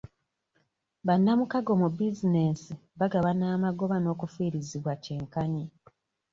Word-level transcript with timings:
Bannamukago 1.07 1.71
mu 1.81 1.87
bizinensi 1.97 2.71
bagabana 2.99 3.45
amagoba 3.55 3.95
n'okufiirizibwa 3.99 4.91
kyenkanyi. 5.03 5.63